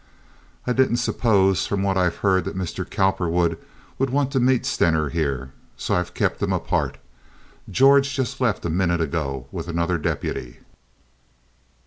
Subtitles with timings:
[0.65, 2.89] "I didn't suppose from what I've heard that Mr.
[2.89, 3.59] Cowperwood
[3.99, 6.97] would want to meet Stener here, so I've kept 'em apart.
[7.69, 10.57] George just left a minute ago with another deputy."